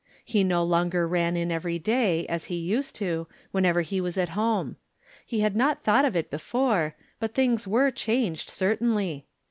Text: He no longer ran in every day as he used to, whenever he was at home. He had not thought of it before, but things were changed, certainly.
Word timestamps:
He 0.25 0.43
no 0.43 0.63
longer 0.63 1.07
ran 1.07 1.37
in 1.37 1.51
every 1.51 1.77
day 1.77 2.25
as 2.25 2.45
he 2.45 2.55
used 2.55 2.95
to, 2.95 3.27
whenever 3.51 3.83
he 3.83 4.01
was 4.01 4.17
at 4.17 4.29
home. 4.29 4.77
He 5.27 5.41
had 5.41 5.55
not 5.55 5.83
thought 5.83 6.05
of 6.05 6.15
it 6.15 6.31
before, 6.31 6.95
but 7.19 7.35
things 7.35 7.67
were 7.67 7.91
changed, 7.91 8.49
certainly. 8.49 9.27